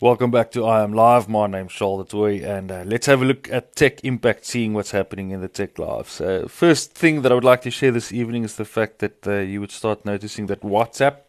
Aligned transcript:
Welcome 0.00 0.30
back 0.30 0.52
to 0.52 0.64
I 0.64 0.84
Am 0.84 0.92
Live. 0.92 1.28
My 1.28 1.48
name's 1.48 1.72
Charles 1.72 2.08
Toy, 2.08 2.36
and 2.36 2.70
uh, 2.70 2.84
let's 2.86 3.06
have 3.06 3.20
a 3.20 3.24
look 3.24 3.50
at 3.50 3.74
tech 3.74 4.04
impact, 4.04 4.44
seeing 4.44 4.72
what's 4.72 4.92
happening 4.92 5.32
in 5.32 5.40
the 5.40 5.48
tech 5.48 5.76
lives. 5.76 6.20
Uh, 6.20 6.46
first 6.48 6.94
thing 6.94 7.22
that 7.22 7.32
I 7.32 7.34
would 7.34 7.42
like 7.42 7.62
to 7.62 7.70
share 7.72 7.90
this 7.90 8.12
evening 8.12 8.44
is 8.44 8.54
the 8.54 8.64
fact 8.64 9.00
that 9.00 9.26
uh, 9.26 9.38
you 9.38 9.60
would 9.60 9.72
start 9.72 10.04
noticing 10.04 10.46
that 10.46 10.60
WhatsApp 10.60 11.22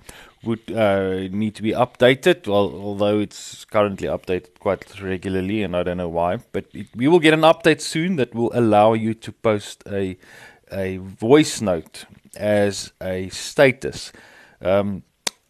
would 0.44 0.72
uh, 0.72 1.30
need 1.32 1.56
to 1.56 1.64
be 1.64 1.72
updated, 1.72 2.46
well, 2.46 2.72
although 2.76 3.18
it's 3.18 3.66
currently 3.66 4.08
updated 4.08 4.60
quite 4.60 5.02
regularly, 5.02 5.64
and 5.64 5.76
I 5.76 5.82
don't 5.82 5.98
know 5.98 6.08
why. 6.08 6.38
But 6.52 6.66
it, 6.72 6.90
we 6.96 7.08
will 7.08 7.18
get 7.20 7.34
an 7.34 7.42
update 7.42 7.82
soon 7.82 8.18
that 8.18 8.36
will 8.36 8.52
allow 8.54 8.94
you 8.94 9.16
to 9.16 9.32
post 9.32 9.82
a 9.88 10.16
a 10.72 10.98
voice 10.98 11.60
note 11.60 12.06
as 12.38 12.94
a 13.02 13.30
status. 13.30 14.12
Um, 14.62 15.02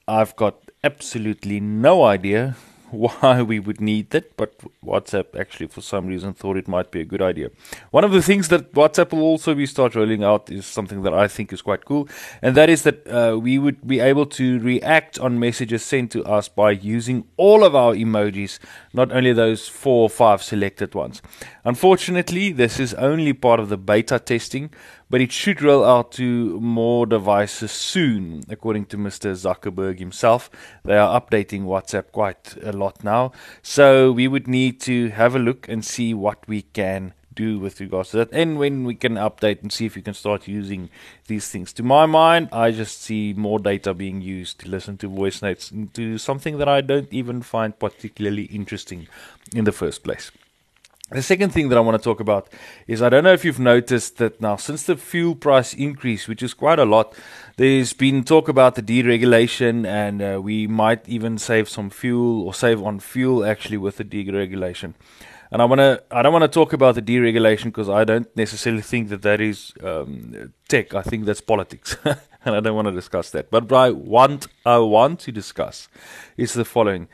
I've 0.08 0.38
got 0.38 0.72
absolutely 0.86 1.60
no 1.60 2.06
idea 2.06 2.56
why 2.92 3.42
we 3.42 3.60
would 3.60 3.80
need 3.80 4.10
that, 4.12 4.36
but 4.36 4.54
WhatsApp 4.84 5.40
actually, 5.40 5.68
for 5.68 5.82
some 5.82 6.08
reason, 6.08 6.34
thought 6.34 6.58
it 6.58 6.68
might 6.68 6.92
be 6.92 7.02
a 7.02 7.06
good 7.06 7.22
idea. 7.22 7.50
One 7.92 8.04
of 8.04 8.12
the 8.12 8.22
things 8.22 8.48
that 8.50 8.74
WhatsApp 8.74 9.12
will 9.12 9.22
also 9.22 9.54
be 9.54 9.66
start 9.66 9.96
rolling 9.96 10.24
out 10.24 10.50
is 10.52 10.66
something 10.66 11.04
that 11.04 11.14
I 11.14 11.28
think 11.28 11.54
is 11.54 11.62
quite 11.62 11.86
cool, 11.86 12.08
and 12.42 12.56
that 12.56 12.70
is 12.70 12.84
that 12.84 13.08
uh, 13.08 13.38
we 13.38 13.60
would 13.60 13.88
be 13.88 14.00
able 14.00 14.26
to 14.28 14.60
react 14.60 15.20
on 15.20 15.40
messages 15.40 15.84
sent 15.84 16.12
to 16.12 16.24
us 16.26 16.50
by 16.50 16.72
using 16.72 17.26
all 17.38 17.64
of 17.64 17.76
our 17.76 17.94
emojis, 17.94 18.60
not 18.94 19.12
only 19.12 19.34
those 19.34 19.68
four 19.68 20.04
or 20.04 20.10
five 20.10 20.42
selected 20.42 20.96
ones. 20.96 21.22
Unfortunately, 21.66 22.52
this 22.52 22.80
is 22.80 22.94
only 22.96 23.34
part 23.34 23.60
of 23.60 23.70
the 23.70 23.78
beta 23.78 24.20
testing, 24.20 24.72
but 25.10 25.22
it 25.22 25.32
should 25.32 25.62
roll 25.62 25.84
out 25.84 26.12
to 26.14 26.60
more 26.60 27.06
devices 27.06 27.72
soon, 27.72 28.44
according 28.50 28.86
to 28.86 28.98
Mr. 28.98 29.32
Zuckerberg 29.34 30.00
himself. 30.00 30.50
They 30.86 30.98
are 30.98 31.20
updating 31.20 31.64
WhatsApp 31.64 32.12
quite 32.12 32.56
a 32.64 32.72
lot 32.72 33.04
now, 33.04 33.32
so 33.62 34.12
we 34.12 34.28
would 34.28 34.48
need 34.48 34.80
to 34.82 35.10
have 35.10 35.36
a 35.36 35.40
look 35.40 35.68
and 35.68 35.84
see 35.84 36.14
what 36.14 36.48
we 36.48 36.62
can 36.62 37.14
do 37.40 37.58
with 37.58 37.80
regards 37.80 38.10
to 38.10 38.18
that 38.18 38.30
and 38.34 38.60
when 38.60 38.84
we 38.84 38.94
can 38.94 39.14
update 39.14 39.62
and 39.62 39.72
see 39.72 39.86
if 39.86 39.96
we 39.96 40.02
can 40.02 40.14
start 40.14 40.48
using 40.48 40.90
these 41.28 41.48
things. 41.48 41.72
To 41.74 41.84
my 41.84 42.06
mind, 42.06 42.50
I 42.52 42.72
just 42.72 43.02
see 43.02 43.34
more 43.34 43.60
data 43.60 43.94
being 43.94 44.22
used 44.22 44.60
to 44.60 44.70
listen 44.70 44.98
to 44.98 45.08
voice 45.08 45.42
notes 45.42 45.72
into 45.72 46.18
something 46.18 46.58
that 46.58 46.68
I 46.68 46.82
don't 46.82 47.12
even 47.14 47.42
find 47.42 47.80
particularly 47.80 48.44
interesting 48.46 49.08
in 49.56 49.64
the 49.64 49.72
first 49.72 50.04
place. 50.04 50.32
The 51.12 51.24
second 51.24 51.50
thing 51.50 51.70
that 51.70 51.78
I 51.78 51.82
want 51.82 51.98
to 51.98 52.04
talk 52.04 52.20
about 52.20 52.50
is 52.86 53.02
I 53.02 53.10
don't 53.10 53.24
know 53.24 53.34
if 53.34 53.44
you've 53.44 53.60
noticed 53.60 54.18
that 54.18 54.40
now, 54.40 54.58
since 54.58 54.84
the 54.84 54.96
fuel 54.96 55.34
price 55.34 55.74
increase, 55.74 56.28
which 56.28 56.44
is 56.44 56.54
quite 56.54 56.78
a 56.78 56.86
lot, 56.86 57.16
there's 57.58 57.94
been 57.94 58.24
talk 58.24 58.48
about 58.48 58.76
the 58.76 58.84
deregulation, 58.84 59.88
and 59.88 60.22
uh, 60.22 60.40
we 60.40 60.68
might 60.68 61.10
even 61.10 61.40
save 61.40 61.68
some 61.68 61.90
fuel 61.90 62.44
or 62.46 62.54
save 62.54 62.84
on 62.84 63.00
fuel 63.00 63.44
actually 63.44 63.78
with 63.78 63.98
the 63.98 64.04
deregulation. 64.04 64.94
And 65.52 65.64
I 65.64 65.66
want 65.66 65.80
to 65.80 66.04
I 66.12 66.22
don't 66.22 66.32
want 66.32 66.44
to 66.44 66.48
talk 66.48 66.74
about 66.74 66.94
the 66.94 67.02
deregulation 67.02 67.66
because 67.66 67.90
I 67.90 68.04
don't 68.04 68.30
necessarily 68.38 68.84
think 68.84 69.10
that 69.10 69.24
that 69.24 69.42
is 69.42 69.74
um, 69.84 70.54
tech. 70.68 70.94
I 70.94 71.02
think 71.02 71.26
that's 71.26 71.42
politics, 71.42 71.98
and 72.06 72.56
I 72.56 72.60
don't 72.60 72.76
want 72.76 72.88
to 72.88 72.94
discuss 72.94 73.32
that. 73.32 73.50
But 73.50 73.72
what 73.72 73.80
I 73.80 73.90
want 73.90 74.46
I 74.64 74.78
want 74.78 75.22
to 75.22 75.32
discuss 75.32 75.88
is 76.38 76.54
the 76.54 76.66
following. 76.66 77.08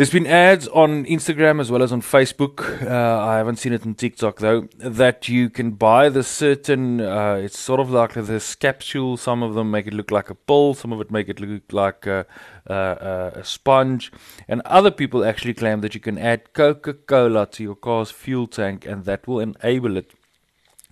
There's 0.00 0.08
been 0.08 0.26
ads 0.26 0.66
on 0.68 1.04
Instagram 1.04 1.60
as 1.60 1.70
well 1.70 1.82
as 1.82 1.92
on 1.92 2.00
Facebook. 2.00 2.82
Uh, 2.82 3.22
I 3.22 3.36
haven't 3.36 3.56
seen 3.56 3.74
it 3.74 3.84
on 3.84 3.94
TikTok 3.94 4.38
though. 4.38 4.66
That 4.78 5.28
you 5.28 5.50
can 5.50 5.72
buy 5.72 6.08
the 6.08 6.22
certain. 6.22 7.02
Uh, 7.02 7.34
it's 7.34 7.58
sort 7.58 7.80
of 7.80 7.90
like 7.90 8.14
this 8.14 8.54
capsule. 8.54 9.18
Some 9.18 9.42
of 9.42 9.52
them 9.52 9.70
make 9.70 9.86
it 9.86 9.92
look 9.92 10.10
like 10.10 10.30
a 10.30 10.34
pill. 10.34 10.72
Some 10.72 10.90
of 10.94 11.02
it 11.02 11.10
make 11.10 11.28
it 11.28 11.38
look 11.38 11.70
like 11.70 12.06
a, 12.06 12.24
a, 12.66 13.32
a 13.34 13.44
sponge. 13.44 14.10
And 14.48 14.62
other 14.64 14.90
people 14.90 15.22
actually 15.22 15.52
claim 15.52 15.82
that 15.82 15.94
you 15.94 16.00
can 16.00 16.16
add 16.16 16.54
Coca-Cola 16.54 17.48
to 17.48 17.62
your 17.62 17.76
car's 17.76 18.10
fuel 18.10 18.46
tank, 18.46 18.86
and 18.86 19.04
that 19.04 19.28
will 19.28 19.40
enable 19.40 19.98
it 19.98 20.12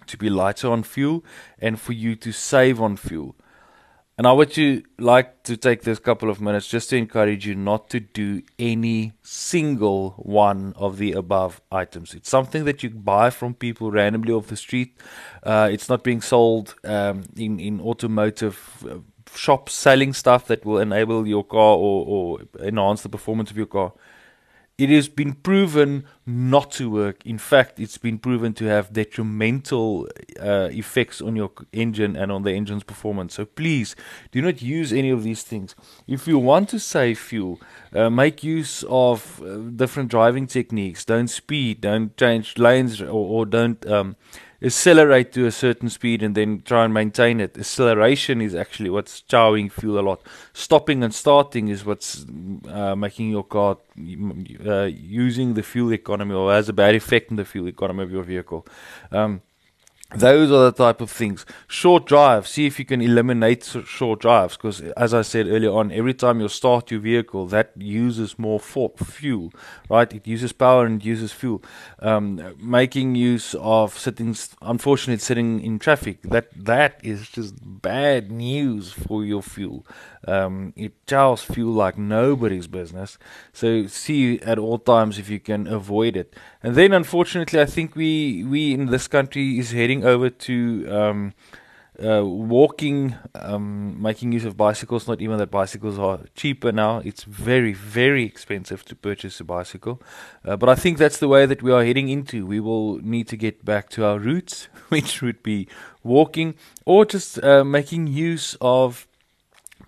to 0.08 0.18
be 0.18 0.28
lighter 0.28 0.70
on 0.70 0.82
fuel 0.82 1.24
and 1.58 1.80
for 1.80 1.94
you 1.94 2.14
to 2.16 2.30
save 2.30 2.78
on 2.78 2.98
fuel. 2.98 3.36
And 4.18 4.26
I 4.26 4.32
would 4.32 4.56
you 4.56 4.82
like 4.98 5.44
to 5.44 5.56
take 5.56 5.82
this 5.82 6.00
couple 6.00 6.28
of 6.28 6.40
minutes 6.40 6.66
just 6.66 6.90
to 6.90 6.96
encourage 6.96 7.46
you 7.46 7.54
not 7.54 7.88
to 7.90 8.00
do 8.00 8.42
any 8.58 9.12
single 9.22 10.10
one 10.16 10.72
of 10.74 10.98
the 10.98 11.12
above 11.12 11.60
items. 11.70 12.14
It's 12.14 12.28
something 12.28 12.64
that 12.64 12.82
you 12.82 12.90
buy 12.90 13.30
from 13.30 13.54
people 13.54 13.92
randomly 13.92 14.32
off 14.32 14.48
the 14.48 14.56
street. 14.56 15.00
Uh, 15.44 15.68
it's 15.72 15.88
not 15.88 16.02
being 16.02 16.20
sold 16.20 16.74
um, 16.82 17.22
in 17.36 17.60
in 17.60 17.80
automotive. 17.80 18.84
Uh, 18.90 18.98
shops 19.34 19.74
selling 19.74 20.14
stuff 20.14 20.46
that 20.46 20.64
will 20.64 20.78
enable 20.78 21.26
your 21.26 21.44
car 21.44 21.76
or, 21.76 22.06
or 22.06 22.38
enhance 22.60 23.02
the 23.02 23.10
performance 23.10 23.50
of 23.50 23.58
your 23.58 23.66
car 23.66 23.92
it 24.78 24.90
has 24.90 25.08
been 25.08 25.32
proven 25.34 26.04
not 26.24 26.70
to 26.70 26.88
work. 26.88 27.26
In 27.26 27.36
fact, 27.36 27.80
it's 27.80 27.98
been 27.98 28.18
proven 28.18 28.54
to 28.54 28.66
have 28.66 28.92
detrimental 28.92 30.08
uh, 30.40 30.68
effects 30.70 31.20
on 31.20 31.34
your 31.34 31.50
engine 31.72 32.14
and 32.14 32.30
on 32.30 32.44
the 32.44 32.52
engine's 32.52 32.84
performance. 32.84 33.34
So 33.34 33.44
please 33.44 33.96
do 34.30 34.40
not 34.40 34.62
use 34.62 34.92
any 34.92 35.10
of 35.10 35.24
these 35.24 35.42
things. 35.42 35.74
If 36.06 36.28
you 36.28 36.38
want 36.38 36.68
to 36.68 36.78
save 36.78 37.18
fuel, 37.18 37.60
uh, 37.92 38.08
make 38.08 38.44
use 38.44 38.84
of 38.88 39.42
uh, 39.42 39.56
different 39.56 40.10
driving 40.10 40.46
techniques. 40.46 41.04
Don't 41.04 41.28
speed, 41.28 41.80
don't 41.80 42.16
change 42.16 42.56
lanes, 42.56 43.02
or, 43.02 43.06
or 43.08 43.46
don't. 43.46 43.84
Um, 43.84 44.16
accelerate 44.60 45.32
to 45.32 45.46
a 45.46 45.52
certain 45.52 45.88
speed 45.88 46.22
and 46.22 46.34
then 46.34 46.62
try 46.64 46.84
and 46.84 46.92
maintain 46.92 47.40
it. 47.40 47.56
Acceleration 47.56 48.40
is 48.40 48.54
actually 48.54 48.90
what's 48.90 49.22
chowing 49.22 49.70
fuel 49.70 49.98
a 49.98 50.02
lot. 50.02 50.20
Stopping 50.52 51.04
and 51.04 51.14
starting 51.14 51.68
is 51.68 51.84
what's 51.84 52.26
uh, 52.68 52.96
making 52.96 53.30
your 53.30 53.44
car 53.44 53.78
uh, 54.66 54.84
using 54.84 55.54
the 55.54 55.62
fuel 55.62 55.92
economy 55.92 56.34
or 56.34 56.52
has 56.52 56.68
a 56.68 56.72
bad 56.72 56.94
effect 56.94 57.30
on 57.30 57.36
the 57.36 57.44
fuel 57.44 57.68
economy 57.68 58.02
of 58.02 58.10
your 58.10 58.22
vehicle. 58.22 58.66
Um, 59.12 59.42
those 60.16 60.50
are 60.50 60.70
the 60.70 60.72
type 60.72 61.02
of 61.02 61.10
things. 61.10 61.44
Short 61.66 62.06
drives. 62.06 62.48
See 62.48 62.64
if 62.64 62.78
you 62.78 62.86
can 62.86 63.02
eliminate 63.02 63.62
short 63.84 64.20
drives 64.20 64.56
because, 64.56 64.80
as 64.80 65.12
I 65.12 65.20
said 65.20 65.46
earlier 65.48 65.70
on, 65.70 65.92
every 65.92 66.14
time 66.14 66.40
you 66.40 66.48
start 66.48 66.90
your 66.90 67.00
vehicle, 67.00 67.46
that 67.48 67.72
uses 67.76 68.38
more 68.38 68.58
fuel, 68.58 69.52
right? 69.90 70.10
It 70.10 70.26
uses 70.26 70.52
power 70.54 70.86
and 70.86 71.02
it 71.02 71.04
uses 71.04 71.32
fuel. 71.32 71.62
Um, 71.98 72.54
making 72.58 73.16
use 73.16 73.54
of 73.56 73.98
sitting, 73.98 74.34
unfortunately, 74.62 75.20
sitting 75.20 75.60
in 75.60 75.78
traffic. 75.78 76.22
That 76.22 76.48
that 76.56 77.00
is 77.02 77.28
just 77.28 77.56
bad 77.60 78.32
news 78.32 78.90
for 78.90 79.22
your 79.22 79.42
fuel. 79.42 79.86
Um, 80.26 80.72
it 80.76 80.92
chows 81.06 81.42
fuel 81.42 81.72
like 81.72 81.96
nobody's 81.96 82.66
business. 82.66 83.18
So 83.52 83.86
see 83.86 84.40
at 84.40 84.58
all 84.58 84.78
times 84.78 85.18
if 85.18 85.28
you 85.28 85.40
can 85.40 85.66
avoid 85.66 86.16
it. 86.16 86.34
And 86.62 86.74
then, 86.74 86.92
unfortunately, 86.92 87.60
I 87.60 87.66
think 87.66 87.94
we 87.94 88.44
we 88.44 88.72
in 88.74 88.86
this 88.86 89.08
country 89.08 89.58
is 89.58 89.72
heading 89.72 90.04
over 90.04 90.30
to 90.30 90.86
um, 90.88 91.34
uh, 92.02 92.24
walking, 92.24 93.16
um, 93.34 94.00
making 94.00 94.30
use 94.32 94.44
of 94.44 94.56
bicycles. 94.56 95.08
Not 95.08 95.20
even 95.20 95.38
that 95.38 95.50
bicycles 95.50 95.98
are 95.98 96.20
cheaper 96.34 96.72
now. 96.72 96.98
It's 97.04 97.24
very 97.24 97.72
very 97.72 98.24
expensive 98.24 98.84
to 98.86 98.94
purchase 98.94 99.40
a 99.40 99.44
bicycle. 99.44 100.00
Uh, 100.44 100.56
but 100.56 100.68
I 100.68 100.76
think 100.76 100.98
that's 100.98 101.18
the 101.18 101.28
way 101.28 101.46
that 101.46 101.62
we 101.62 101.72
are 101.72 101.84
heading 101.84 102.08
into. 102.08 102.46
We 102.46 102.60
will 102.60 102.98
need 102.98 103.26
to 103.28 103.36
get 103.36 103.64
back 103.64 103.88
to 103.90 104.04
our 104.04 104.18
roots, 104.18 104.68
which 104.88 105.22
would 105.22 105.42
be 105.42 105.68
walking 106.04 106.54
or 106.84 107.04
just 107.04 107.42
uh, 107.42 107.64
making 107.64 108.06
use 108.06 108.56
of 108.60 109.07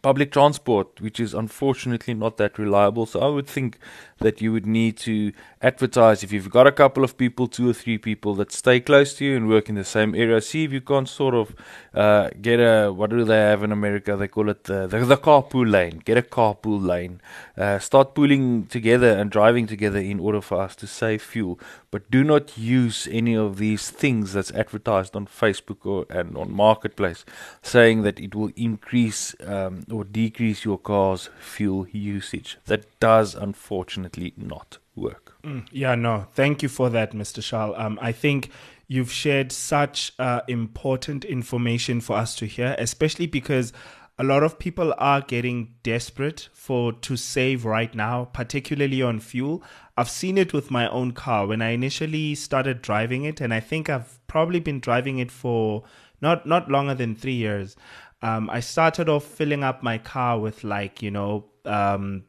public 0.02 0.32
transport, 0.32 1.00
which 1.00 1.20
is 1.20 1.34
unfortunately 1.34 2.14
not 2.14 2.36
that 2.38 2.58
reliable. 2.58 3.06
So 3.06 3.20
I 3.20 3.28
would 3.28 3.46
think 3.46 3.78
that 4.18 4.40
you 4.40 4.52
would 4.52 4.66
need 4.66 4.96
to 4.98 5.32
advertise 5.62 6.22
if 6.22 6.32
you've 6.32 6.50
got 6.50 6.66
a 6.66 6.72
couple 6.72 7.04
of 7.04 7.16
people, 7.16 7.46
two 7.46 7.70
or 7.70 7.72
three 7.72 7.98
people 7.98 8.34
that 8.34 8.52
stay 8.52 8.80
close 8.80 9.14
to 9.14 9.24
you 9.24 9.36
and 9.36 9.48
work 9.48 9.68
in 9.68 9.74
the 9.74 9.84
same 9.84 10.14
area. 10.14 10.40
See 10.40 10.64
if 10.64 10.72
you 10.72 10.80
can't 10.80 11.08
sort 11.08 11.34
of 11.34 11.54
uh, 11.94 12.30
get 12.40 12.60
a 12.60 12.90
what 12.92 13.10
do 13.10 13.24
they 13.24 13.38
have 13.38 13.62
in 13.62 13.72
America? 13.72 14.16
They 14.16 14.28
call 14.28 14.50
it 14.50 14.64
the, 14.64 14.86
the, 14.86 14.98
the 15.04 15.16
carpool 15.16 15.70
lane. 15.70 16.02
Get 16.04 16.18
a 16.18 16.22
carpool 16.22 16.84
lane. 16.84 17.20
Uh, 17.56 17.78
start 17.78 18.14
pooling 18.14 18.66
together 18.66 19.10
and 19.10 19.30
driving 19.30 19.66
together 19.66 19.98
in 19.98 20.20
order 20.20 20.40
for 20.40 20.60
us 20.60 20.76
to 20.76 20.86
save 20.86 21.22
fuel. 21.22 21.58
But 21.90 22.10
do 22.10 22.22
not 22.22 22.56
use 22.56 23.08
any 23.10 23.34
of 23.34 23.58
these 23.58 23.90
things 23.90 24.32
that's 24.32 24.52
advertised 24.52 25.16
on 25.16 25.26
Facebook 25.26 25.84
or 25.84 26.06
and 26.08 26.36
on 26.36 26.52
Marketplace, 26.52 27.24
saying 27.62 28.02
that 28.02 28.20
it 28.20 28.34
will 28.34 28.52
increase 28.54 29.34
um, 29.44 29.84
or 29.90 30.04
decrease 30.04 30.64
your 30.64 30.78
car's 30.78 31.30
fuel 31.40 31.88
usage. 31.88 32.58
That 32.66 33.00
does 33.00 33.34
unfortunately 33.34 34.34
not 34.36 34.78
work. 34.94 35.36
Mm, 35.42 35.66
yeah, 35.72 35.94
no. 35.94 36.26
Thank 36.32 36.62
you 36.62 36.68
for 36.68 36.90
that, 36.90 37.12
Mr. 37.12 37.42
Shal. 37.42 37.74
Um, 37.74 37.98
I 38.00 38.12
think 38.12 38.50
you've 38.86 39.12
shared 39.12 39.52
such 39.52 40.12
uh, 40.18 40.40
important 40.48 41.24
information 41.24 42.00
for 42.00 42.16
us 42.16 42.34
to 42.36 42.46
hear, 42.46 42.74
especially 42.78 43.26
because 43.26 43.72
a 44.20 44.22
lot 44.22 44.42
of 44.42 44.58
people 44.58 44.92
are 44.98 45.22
getting 45.22 45.76
desperate 45.82 46.50
for 46.52 46.92
to 46.92 47.16
save 47.16 47.64
right 47.64 47.94
now, 47.94 48.26
particularly 48.26 49.00
on 49.00 49.18
fuel. 49.18 49.62
I've 49.96 50.10
seen 50.10 50.36
it 50.36 50.52
with 50.52 50.70
my 50.70 50.86
own 50.90 51.12
car 51.12 51.46
when 51.46 51.62
I 51.62 51.70
initially 51.70 52.34
started 52.34 52.82
driving 52.82 53.24
it, 53.24 53.40
and 53.40 53.54
I 53.54 53.60
think 53.60 53.88
I've 53.88 54.20
probably 54.26 54.60
been 54.60 54.78
driving 54.78 55.20
it 55.20 55.30
for 55.30 55.84
not 56.20 56.44
not 56.44 56.70
longer 56.70 56.94
than 56.94 57.16
three 57.16 57.32
years. 57.32 57.76
Um, 58.20 58.50
I 58.50 58.60
started 58.60 59.08
off 59.08 59.24
filling 59.24 59.64
up 59.64 59.82
my 59.82 59.96
car 59.96 60.38
with 60.38 60.64
like 60.64 61.00
you 61.00 61.10
know 61.10 61.46
um, 61.64 62.24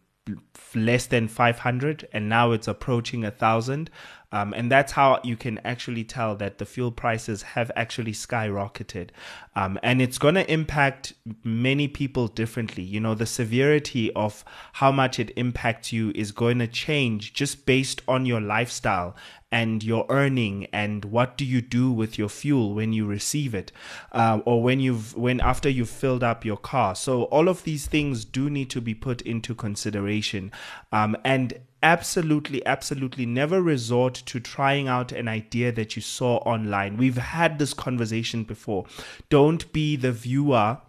less 0.74 1.08
than 1.08 1.28
500 1.28 2.08
and 2.14 2.30
now 2.30 2.52
it's 2.52 2.68
approaching 2.68 3.26
a 3.26 3.32
thousand 3.32 3.90
um, 4.32 4.54
and 4.54 4.72
that's 4.72 4.94
how 4.94 5.20
you 5.24 5.36
can 5.36 5.60
actually 5.60 6.04
tell 6.04 6.36
that 6.38 6.58
the 6.58 6.66
fuel 6.66 6.92
prices 6.92 7.42
have 7.42 7.72
actually 7.76 8.14
skyrocketed. 8.14 9.10
Um, 9.56 9.78
and 9.84 10.02
it's 10.02 10.18
going 10.18 10.36
to 10.36 10.52
impact 10.52 11.14
many 11.44 11.88
people 11.88 12.28
differently. 12.28 12.84
You 12.84 13.02
know, 13.02 13.14
the 13.14 13.26
severity 13.26 14.12
of 14.14 14.46
how 14.74 14.92
much 14.92 15.20
it 15.20 15.32
impacts 15.36 15.92
you 15.92 16.12
is 16.16 16.32
going 16.32 16.60
to 16.60 16.68
change 16.68 17.34
just 17.34 17.66
based 17.66 18.02
on 18.08 18.26
your 18.26 18.40
lifestyle 18.40 19.16
and 19.52 19.84
your 19.84 20.06
earning 20.10 20.66
and 20.72 21.04
what 21.06 21.38
do 21.38 21.44
you 21.44 21.62
do 21.62 21.92
with 21.92 22.18
your 22.18 22.30
fuel 22.30 22.74
when 22.74 22.94
you 22.94 23.06
receive 23.06 23.54
it 23.54 23.72
uh, 24.14 24.40
or 24.46 24.64
when 24.64 24.80
you've 24.80 25.14
when 25.16 25.42
after 25.42 25.70
you've 25.70 25.90
filled 25.90 26.24
up 26.24 26.46
your 26.46 26.56
car 26.56 26.96
so 26.96 27.24
all 27.24 27.50
of 27.50 27.64
these 27.64 27.86
things 27.86 28.24
do 28.24 28.50
need 28.50 28.70
to 28.70 28.80
be 28.80 28.94
put 28.94 29.22
into 29.24 29.54
consideration 29.54 30.52
um, 30.94 31.18
and 31.26 31.60
absolutely, 31.84 32.66
absolutely 32.66 33.26
never 33.26 33.62
resort 33.62 34.14
to 34.14 34.40
trying 34.40 34.88
out 34.88 35.12
an 35.12 35.28
idea 35.28 35.72
that 35.72 35.96
you 35.96 36.02
saw 36.02 36.38
online. 36.38 36.98
We've 36.98 37.18
had 37.18 37.60
this 37.60 37.74
conversation 37.74 38.44
before. 38.44 38.86
Don't 39.30 39.72
be 39.74 39.96
the 39.96 40.12
viewer 40.12 40.80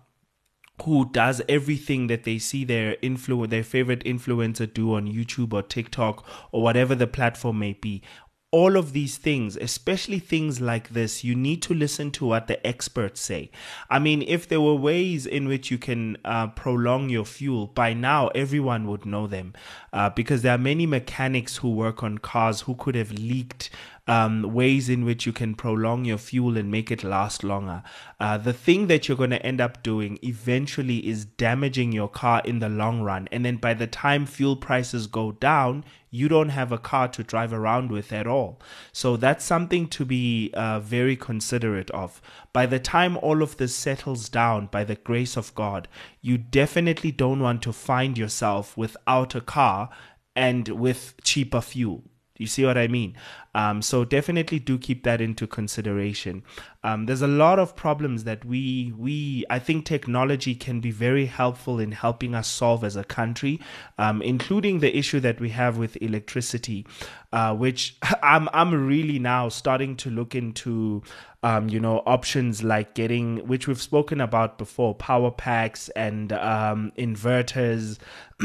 who 0.85 1.11
does 1.13 1.43
everything 1.49 2.09
that 2.09 2.25
they 2.25 2.39
see 2.39 2.65
their 2.65 2.97
influ- 2.97 3.49
their 3.49 3.63
favorite 3.63 4.03
influencer 4.05 4.73
do 4.73 4.95
on 4.95 5.07
YouTube 5.07 5.53
or 5.53 5.63
TikTok 5.63 6.25
or 6.51 6.63
whatever 6.63 6.95
the 6.95 7.07
platform 7.07 7.59
may 7.59 7.75
be 7.75 8.03
all 8.53 8.77
of 8.77 8.93
these 8.93 9.17
things, 9.17 9.57
especially 9.57 10.19
things 10.19 10.61
like 10.61 10.91
this, 10.91 11.25
you 11.25 11.35
need 11.35 11.63
to 11.63 11.73
listen 11.73 12.11
to 12.11 12.27
what 12.27 12.49
the 12.49 12.65
experts 12.67 13.19
say. 13.19 13.51
I 13.89 13.99
mean, 13.99 14.23
if 14.23 14.47
there 14.47 14.61
were 14.61 14.75
ways 14.75 15.25
in 15.25 15.49
which 15.49 15.71
you 15.71 15.79
can 15.79 16.19
uh, 16.23 16.49
prolong 16.49 17.09
your 17.09 17.25
fuel, 17.25 17.69
by 17.69 17.95
now 17.95 18.29
everyone 18.29 18.87
would 18.89 19.07
know 19.07 19.27
them 19.27 19.55
uh, 19.95 20.11
because 20.11 20.43
there 20.43 20.55
are 20.55 20.59
many 20.59 20.85
mechanics 20.85 21.57
who 21.57 21.71
work 21.71 22.03
on 22.03 22.19
cars 22.19 22.61
who 22.61 22.75
could 22.75 22.95
have 22.95 23.11
leaked 23.11 23.71
um, 24.09 24.43
ways 24.53 24.89
in 24.89 25.05
which 25.05 25.27
you 25.27 25.33
can 25.33 25.55
prolong 25.55 26.05
your 26.05 26.19
fuel 26.19 26.57
and 26.57 26.71
make 26.71 26.91
it 26.91 27.05
last 27.05 27.45
longer. 27.45 27.83
Uh, 28.19 28.37
the 28.37 28.53
thing 28.53 28.89
that 28.89 29.07
you're 29.07 29.17
going 29.17 29.31
to 29.31 29.47
end 29.47 29.61
up 29.61 29.83
doing 29.83 30.19
eventually 30.23 31.07
is 31.07 31.25
damaging 31.25 31.93
your 31.93 32.09
car 32.09 32.43
in 32.45 32.59
the 32.59 32.69
long 32.69 33.03
run. 33.03 33.29
And 33.31 33.45
then 33.45 33.57
by 33.57 33.75
the 33.75 33.87
time 33.87 34.27
fuel 34.27 34.57
prices 34.57 35.07
go 35.07 35.33
down, 35.33 35.85
you 36.11 36.29
don't 36.29 36.49
have 36.49 36.73
a 36.73 36.79
car 36.79 37.09
to 37.09 37.23
drive 37.23 37.53
around 37.53 37.91
with 37.93 38.13
at 38.13 38.27
all. 38.27 38.61
So 38.93 39.17
that's 39.17 39.45
something 39.45 39.87
to 39.89 40.05
be 40.05 40.51
uh, 40.53 40.81
very 40.81 41.17
considerate 41.17 41.91
of. 41.93 42.21
By 42.53 42.67
the 42.67 42.81
time 42.81 43.17
all 43.19 43.41
of 43.41 43.57
this 43.57 43.75
settles 43.75 44.29
down, 44.29 44.67
by 44.67 44.83
the 44.83 44.97
grace 44.97 45.37
of 45.37 45.55
God, 45.55 45.87
you 46.21 46.39
definitely 46.39 47.13
don't 47.13 47.41
want 47.41 47.63
to 47.63 47.73
find 47.73 48.19
yourself 48.19 48.77
without 48.77 49.35
a 49.37 49.41
car 49.41 49.91
and 50.35 50.69
with 50.69 51.15
cheaper 51.23 51.61
fuel. 51.61 52.03
You 52.43 52.47
see 52.49 52.65
what 52.67 52.77
I 52.77 52.89
mean? 52.89 53.17
Um, 53.55 53.83
so 53.83 54.05
definitely 54.05 54.59
do 54.59 54.79
keep 54.79 55.05
that 55.05 55.21
into 55.21 55.47
consideration. 55.47 56.43
Um, 56.85 57.07
there's 57.07 57.23
a 57.23 57.27
lot 57.27 57.59
of 57.59 57.77
problems 57.77 58.25
that 58.25 58.45
we 58.45 58.93
we 58.99 59.45
I 59.49 59.59
think 59.59 59.87
technology 59.87 60.55
can 60.55 60.81
be 60.81 60.91
very 60.91 61.27
helpful 61.27 61.79
in 61.79 61.93
helping 61.93 62.35
us 62.35 62.49
solve 62.49 62.83
as 62.83 62.97
a 62.97 63.05
country, 63.05 63.61
um, 63.99 64.23
including 64.23 64.81
the 64.81 64.97
issue 64.97 65.21
that 65.21 65.41
we 65.41 65.51
have 65.51 65.79
with 65.79 65.97
electricity, 66.03 66.87
uh, 67.33 67.55
which 67.55 67.97
I'm 68.23 68.49
I'm 68.53 68.87
really 68.87 69.19
now 69.19 69.49
starting 69.49 69.97
to 69.97 70.11
look 70.11 70.35
into. 70.35 71.03
Um, 71.45 71.69
you 71.69 71.81
know, 71.81 72.05
options 72.07 72.63
like 72.63 72.95
getting, 72.95 73.39
which 73.49 73.67
we've 73.67 73.83
spoken 73.83 74.21
about 74.21 74.59
before, 74.59 74.95
power 74.95 75.33
packs 75.33 75.89
and 75.89 76.33
um, 76.33 76.93
inverters, 76.97 77.99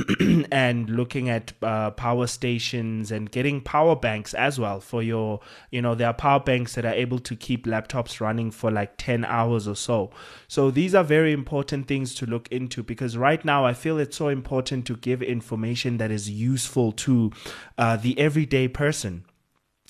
and 0.52 0.90
looking 0.90 1.30
at 1.30 1.54
uh, 1.62 1.92
power 1.92 2.28
stations 2.28 3.12
and 3.12 3.32
getting 3.32 3.62
power 3.62 3.96
banks 3.96 4.34
as 4.34 4.60
well 4.60 4.80
for 4.80 5.02
your, 5.02 5.40
you 5.72 5.82
know, 5.82 5.96
there 5.96 6.08
are 6.08 6.14
power 6.14 6.40
banks 6.40 6.76
that 6.76 6.86
are 6.86 6.94
able 6.94 7.20
to 7.20 7.36
keep 7.36 7.66
laptops 7.66 8.20
running 8.20 8.52
for 8.52 8.72
like 8.72 8.98
10 8.98 9.26
hours 9.26 9.68
or 9.68 9.76
so. 9.76 10.12
So 10.48 10.72
these 10.72 10.94
are 10.94 11.04
very 11.04 11.32
important 11.32 11.88
things 11.88 12.14
to 12.16 12.26
look 12.26 12.48
into 12.50 12.84
because 12.84 13.18
right 13.18 13.44
now 13.44 13.66
I 13.66 13.74
feel 13.74 13.98
it's 14.00 14.18
so 14.18 14.28
important 14.28 14.86
to 14.88 14.96
give 14.96 15.22
information 15.22 15.98
that 15.98 16.12
is 16.12 16.30
useful 16.30 16.92
to 16.94 17.32
uh, 17.78 17.98
the 17.98 18.18
everyday 18.20 18.68
person 18.78 19.26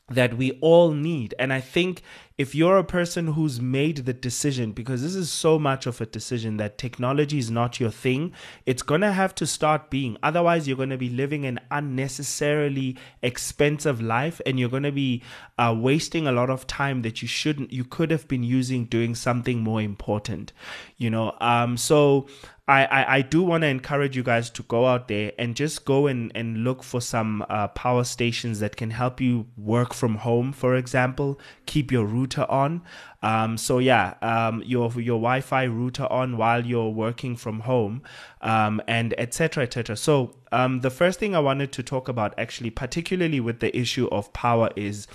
that 0.09 0.37
we 0.37 0.51
all 0.61 0.91
need. 0.91 1.35
And 1.37 1.51
I 1.51 1.59
think 1.59 2.01
if 2.37 2.53
you're 2.53 2.77
a 2.77 2.83
person 2.83 3.27
who's 3.27 3.59
made 3.59 3.97
the 4.05 4.13
decision, 4.13 4.71
because 4.71 5.01
this 5.01 5.15
is 5.15 5.31
so 5.31 5.57
much 5.57 5.87
of 5.87 5.99
a 5.99 6.05
decision 6.05 6.57
that 6.57 6.77
technology 6.77 7.39
is 7.39 7.49
not 7.49 7.79
your 7.79 7.89
thing, 7.89 8.31
it's 8.65 8.83
going 8.83 9.01
to 9.01 9.11
have 9.11 9.33
to 9.35 9.47
start 9.47 9.89
being. 9.89 10.17
Otherwise, 10.21 10.67
you're 10.67 10.77
going 10.77 10.91
to 10.91 10.97
be 10.97 11.09
living 11.09 11.45
an 11.45 11.59
unnecessarily 11.71 12.95
expensive 13.23 14.01
life 14.01 14.39
and 14.45 14.59
you're 14.59 14.69
going 14.69 14.83
to 14.83 14.91
be 14.91 15.23
uh, 15.57 15.75
wasting 15.75 16.27
a 16.27 16.31
lot 16.31 16.51
of 16.51 16.67
time 16.67 17.01
that 17.01 17.23
you 17.23 17.27
shouldn't, 17.27 17.73
you 17.73 17.83
could 17.83 18.11
have 18.11 18.27
been 18.27 18.43
using 18.43 18.85
doing 18.85 19.15
something 19.15 19.61
more 19.61 19.81
important, 19.81 20.53
you 20.97 21.09
know? 21.09 21.35
Um, 21.41 21.75
so, 21.75 22.27
I, 22.69 22.85
I, 22.85 23.15
I 23.15 23.21
do 23.21 23.43
want 23.43 23.61
to 23.61 23.67
encourage 23.67 24.17
you 24.17 24.23
guys 24.23 24.49
to 24.49 24.63
go 24.63 24.87
out 24.87 25.07
there 25.07 25.31
and 25.39 25.55
just 25.55 25.85
go 25.85 26.07
and, 26.07 26.33
and 26.35 26.65
look 26.65 26.83
for 26.83 26.99
some 26.99 27.45
uh, 27.47 27.69
power 27.69 28.03
stations 28.03 28.59
that 28.59 28.75
can 28.75 28.91
help 28.91 29.21
you 29.21 29.45
work 29.55 29.93
from 29.93 30.15
home, 30.15 30.51
for 30.51 30.75
example, 30.75 31.39
keep 31.65 31.93
your 31.93 32.05
router 32.27 32.50
on. 32.51 32.81
Um, 33.24 33.57
so 33.57 33.79
yeah, 33.79 34.15
um, 34.21 34.62
your 34.65 34.91
your 34.94 35.19
Wi-Fi 35.19 35.63
router 35.63 36.07
on 36.12 36.38
while 36.38 36.65
you're 36.65 36.89
working 36.89 37.35
from 37.35 37.62
home, 37.62 38.03
um, 38.41 38.81
and 38.88 39.13
etc. 39.18 39.63
etc. 39.63 39.95
So 39.95 40.35
um, 40.51 40.81
the 40.81 40.89
first 40.89 41.19
thing 41.19 41.35
I 41.35 41.39
wanted 41.39 41.71
to 41.74 41.83
talk 41.83 42.09
about, 42.09 42.33
actually, 42.38 42.69
particularly 42.69 43.39
with 43.39 43.59
the 43.59 43.75
issue 43.75 44.07
of 44.12 44.31
power, 44.33 44.69
is 44.75 45.07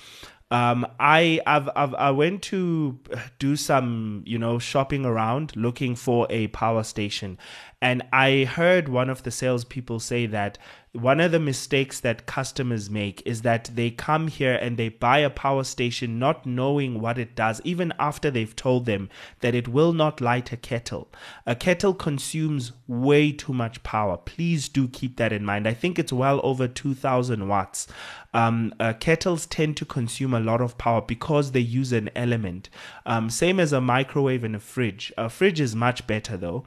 um, 0.50 0.86
I 1.00 1.40
I've, 1.46 1.68
I've, 1.76 1.94
i 1.94 2.10
went 2.10 2.42
to 2.44 2.98
do 3.38 3.56
some 3.56 4.22
you 4.26 4.38
know 4.38 4.58
shopping 4.58 5.06
around 5.06 5.56
looking 5.56 5.94
for 5.94 6.26
a 6.28 6.48
power 6.48 6.82
station, 6.82 7.38
and 7.80 8.02
I 8.12 8.44
heard 8.44 8.88
one 8.88 9.10
of 9.10 9.22
the 9.22 9.30
salespeople 9.30 10.00
say 10.00 10.26
that 10.26 10.58
one 10.92 11.20
of 11.20 11.32
the 11.32 11.40
mistakes 11.40 12.00
that 12.00 12.26
customers 12.26 12.90
make 12.90 13.22
is 13.24 13.40
that 13.42 13.70
they 13.74 13.90
come 13.90 14.28
here 14.28 14.52
and 14.54 14.76
they 14.76 14.90
buy 14.90 15.18
a 15.20 15.30
power 15.30 15.64
station 15.64 16.18
not 16.18 16.44
knowing 16.44 17.00
what 17.00 17.16
it 17.16 17.34
does, 17.34 17.62
even 17.64 17.94
after 17.98 18.30
they've 18.30 18.54
told 18.54 18.84
them 18.84 19.08
that 19.40 19.54
it 19.54 19.68
will 19.68 19.94
not 19.94 20.20
light 20.20 20.52
a 20.52 20.56
kettle. 20.56 21.08
A 21.46 21.54
kettle 21.54 21.94
consumes 21.94 22.72
way 22.86 23.32
too 23.32 23.54
much 23.54 23.82
power. 23.82 24.18
Please 24.18 24.68
do 24.68 24.86
keep 24.86 25.16
that 25.16 25.32
in 25.32 25.46
mind. 25.46 25.66
I 25.66 25.72
think 25.72 25.98
it's 25.98 26.12
well 26.12 26.40
over 26.44 26.68
2000 26.68 27.48
watts. 27.48 27.88
Um, 28.34 28.74
uh, 28.78 28.92
kettles 28.92 29.46
tend 29.46 29.78
to 29.78 29.86
consume 29.86 30.34
a 30.34 30.40
lot 30.40 30.60
of 30.60 30.76
power 30.76 31.00
because 31.00 31.52
they 31.52 31.60
use 31.60 31.92
an 31.92 32.10
element. 32.14 32.68
Um, 33.06 33.30
same 33.30 33.58
as 33.58 33.72
a 33.72 33.80
microwave 33.80 34.44
and 34.44 34.56
a 34.56 34.60
fridge. 34.60 35.10
A 35.16 35.30
fridge 35.30 35.60
is 35.60 35.74
much 35.74 36.06
better 36.06 36.36
though 36.36 36.66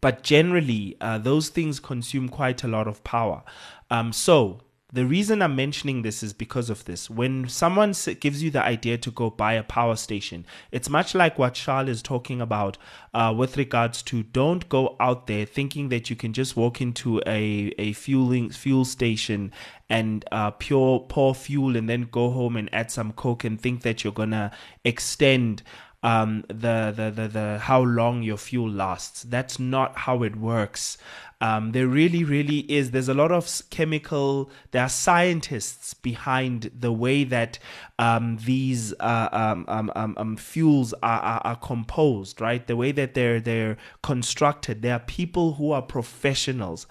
but 0.00 0.22
generally, 0.22 0.96
uh, 1.00 1.18
those 1.18 1.48
things 1.48 1.80
consume 1.80 2.28
quite 2.28 2.64
a 2.64 2.68
lot 2.68 2.86
of 2.86 3.02
power. 3.04 3.42
Um, 3.90 4.12
so, 4.12 4.60
the 4.90 5.04
reason 5.04 5.42
I'm 5.42 5.54
mentioning 5.54 6.00
this 6.00 6.22
is 6.22 6.32
because 6.32 6.70
of 6.70 6.86
this. 6.86 7.10
When 7.10 7.46
someone 7.46 7.92
gives 8.20 8.42
you 8.42 8.50
the 8.50 8.64
idea 8.64 8.96
to 8.96 9.10
go 9.10 9.28
buy 9.28 9.52
a 9.52 9.62
power 9.62 9.96
station, 9.96 10.46
it's 10.72 10.88
much 10.88 11.14
like 11.14 11.38
what 11.38 11.52
Charles 11.52 11.90
is 11.90 12.02
talking 12.02 12.40
about 12.40 12.78
uh, 13.12 13.34
with 13.36 13.58
regards 13.58 14.02
to 14.04 14.22
don't 14.22 14.66
go 14.70 14.96
out 14.98 15.26
there 15.26 15.44
thinking 15.44 15.90
that 15.90 16.08
you 16.08 16.16
can 16.16 16.32
just 16.32 16.56
walk 16.56 16.80
into 16.80 17.20
a, 17.26 17.74
a 17.76 17.92
fueling 17.92 18.48
fuel 18.48 18.86
station 18.86 19.52
and 19.90 20.24
uh, 20.32 20.52
pure 20.52 21.00
pour 21.00 21.34
fuel 21.34 21.76
and 21.76 21.86
then 21.86 22.08
go 22.10 22.30
home 22.30 22.56
and 22.56 22.72
add 22.72 22.90
some 22.90 23.12
coke 23.12 23.44
and 23.44 23.60
think 23.60 23.82
that 23.82 24.02
you're 24.02 24.12
gonna 24.12 24.50
extend 24.86 25.62
um, 26.02 26.44
the, 26.48 26.92
the, 26.94 27.12
the, 27.14 27.28
the, 27.28 27.58
how 27.58 27.82
long 27.82 28.22
your 28.22 28.36
fuel 28.36 28.70
lasts. 28.70 29.22
That's 29.22 29.58
not 29.58 29.96
how 29.96 30.22
it 30.22 30.36
works. 30.36 30.98
Um, 31.40 31.70
there 31.70 31.86
really, 31.86 32.24
really 32.24 32.60
is. 32.70 32.90
There's 32.90 33.08
a 33.08 33.14
lot 33.14 33.30
of 33.30 33.48
chemical, 33.70 34.50
there 34.72 34.82
are 34.82 34.88
scientists 34.88 35.94
behind 35.94 36.72
the 36.76 36.90
way 36.90 37.22
that 37.24 37.60
um, 38.00 38.38
these 38.44 38.92
uh, 38.98 39.28
um, 39.30 39.64
um, 39.68 40.14
um, 40.16 40.36
fuels 40.36 40.94
are, 40.94 41.20
are, 41.20 41.40
are, 41.44 41.56
composed, 41.56 42.40
right? 42.40 42.66
The 42.66 42.74
way 42.74 42.90
that 42.90 43.14
they're, 43.14 43.40
they're 43.40 43.76
constructed. 44.02 44.82
There 44.82 44.94
are 44.94 45.00
people 45.00 45.54
who 45.54 45.70
are 45.70 45.82
professionals, 45.82 46.88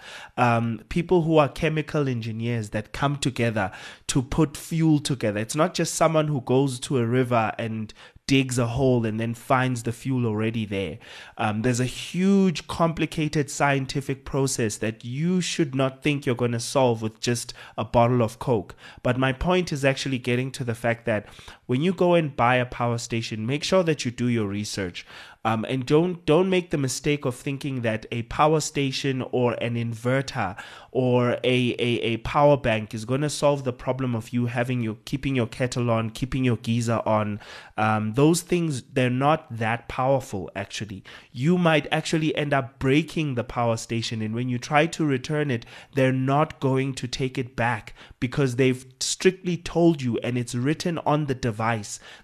people 0.88 1.22
who 1.22 1.36
are 1.36 1.48
chemical 1.50 2.08
engineers 2.08 2.70
that 2.70 2.92
come 2.92 3.16
together 3.16 3.70
to 4.06 4.22
put 4.22 4.56
fuel 4.56 4.98
together. 4.98 5.40
It's 5.40 5.56
not 5.56 5.74
just 5.74 5.94
someone 5.94 6.28
who 6.28 6.40
goes 6.40 6.80
to 6.80 6.96
a 6.98 7.06
river 7.06 7.52
and 7.58 7.92
digs 8.28 8.58
a 8.58 8.66
hole 8.66 9.04
and 9.04 9.18
then 9.18 9.34
finds 9.34 9.82
the 9.82 9.90
fuel 9.90 10.24
already 10.24 10.64
there. 10.64 10.98
Um, 11.36 11.62
there's 11.62 11.80
a 11.80 11.86
huge, 11.86 12.68
complicated 12.68 13.50
scientific 13.50 14.24
process 14.24 14.76
that 14.76 15.04
you 15.04 15.40
should 15.40 15.74
not 15.74 16.02
think 16.02 16.24
you're 16.24 16.36
going 16.36 16.52
to 16.52 16.60
solve 16.60 17.02
with 17.02 17.18
just 17.18 17.54
a 17.76 17.84
bottle 17.84 18.22
of 18.22 18.38
Coke. 18.38 18.76
But 19.02 19.18
my 19.18 19.32
point 19.32 19.72
is 19.72 19.84
actually 19.84 20.18
getting 20.18 20.52
to 20.52 20.62
the 20.62 20.76
fact 20.76 21.06
that 21.06 21.26
when 21.68 21.82
you 21.82 21.92
go 21.92 22.14
and 22.14 22.34
buy 22.34 22.56
a 22.56 22.64
power 22.64 22.96
station, 22.96 23.46
make 23.46 23.62
sure 23.62 23.82
that 23.82 24.04
you 24.06 24.10
do 24.10 24.26
your 24.26 24.48
research. 24.48 25.04
Um, 25.44 25.64
and 25.68 25.86
don't 25.86 26.26
don't 26.26 26.50
make 26.50 26.70
the 26.70 26.76
mistake 26.76 27.24
of 27.24 27.34
thinking 27.34 27.82
that 27.82 28.06
a 28.10 28.22
power 28.22 28.60
station 28.60 29.24
or 29.30 29.52
an 29.62 29.76
inverter 29.76 30.58
or 30.90 31.38
a, 31.44 31.74
a, 31.78 32.00
a 32.12 32.16
power 32.18 32.56
bank 32.56 32.92
is 32.92 33.04
going 33.04 33.20
to 33.20 33.30
solve 33.30 33.62
the 33.62 33.72
problem 33.72 34.16
of 34.16 34.32
you 34.32 34.46
having 34.46 34.80
your 34.80 34.96
keeping 35.04 35.36
your 35.36 35.46
kettle 35.46 35.90
on, 35.90 36.10
keeping 36.10 36.44
your 36.44 36.56
geyser 36.56 37.00
on. 37.06 37.38
Um, 37.76 38.14
those 38.14 38.40
things 38.40 38.82
they're 38.82 39.10
not 39.10 39.46
that 39.56 39.88
powerful 39.88 40.50
actually. 40.56 41.04
You 41.32 41.56
might 41.56 41.86
actually 41.92 42.34
end 42.34 42.52
up 42.52 42.78
breaking 42.80 43.36
the 43.36 43.44
power 43.44 43.76
station, 43.76 44.20
and 44.20 44.34
when 44.34 44.48
you 44.48 44.58
try 44.58 44.86
to 44.86 45.04
return 45.04 45.50
it, 45.50 45.64
they're 45.94 46.12
not 46.12 46.58
going 46.58 46.94
to 46.94 47.06
take 47.06 47.38
it 47.38 47.54
back 47.54 47.94
because 48.18 48.56
they've 48.56 48.84
strictly 48.98 49.56
told 49.56 50.02
you, 50.02 50.18
and 50.18 50.36
it's 50.36 50.54
written 50.54 50.98
on 51.06 51.26
the 51.26 51.34
device 51.34 51.57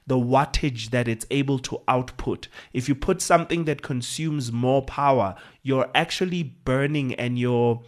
the 0.06 0.16
wattage 0.16 0.90
that 0.90 1.08
it's 1.08 1.26
able 1.30 1.58
to 1.60 1.82
output. 1.88 2.48
If 2.72 2.88
you 2.88 2.94
put 2.94 3.20
something 3.20 3.64
that 3.64 3.82
consumes 3.82 4.50
more 4.50 4.82
power, 4.82 5.34
you're 5.62 5.90
actually 5.94 6.42
burning 6.42 7.14
and 7.14 7.38
you're 7.38 7.82